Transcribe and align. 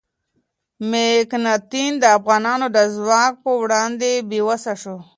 مکناتن 0.91 1.91
د 2.01 2.05
افغانانو 2.17 2.67
د 2.75 2.77
ځواک 2.95 3.33
په 3.43 3.51
وړاندې 3.61 4.09
بې 4.29 4.39
وسه 4.47 4.73
شو. 4.81 4.97